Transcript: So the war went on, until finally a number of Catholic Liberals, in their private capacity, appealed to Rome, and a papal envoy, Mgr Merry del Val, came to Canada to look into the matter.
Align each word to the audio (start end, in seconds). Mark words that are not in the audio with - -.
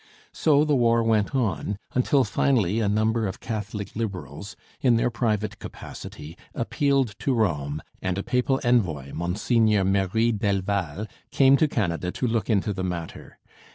So 0.33 0.65
the 0.65 0.75
war 0.75 1.03
went 1.03 1.35
on, 1.35 1.77
until 1.93 2.23
finally 2.23 2.79
a 2.79 2.89
number 2.89 3.27
of 3.27 3.39
Catholic 3.39 3.95
Liberals, 3.95 4.55
in 4.81 4.95
their 4.95 5.11
private 5.11 5.59
capacity, 5.59 6.35
appealed 6.55 7.13
to 7.19 7.35
Rome, 7.35 7.83
and 8.01 8.17
a 8.17 8.23
papal 8.23 8.59
envoy, 8.63 9.11
Mgr 9.11 9.85
Merry 9.85 10.31
del 10.31 10.61
Val, 10.61 11.05
came 11.29 11.55
to 11.55 11.67
Canada 11.67 12.11
to 12.13 12.25
look 12.25 12.49
into 12.49 12.73
the 12.73 12.83
matter. 12.83 13.37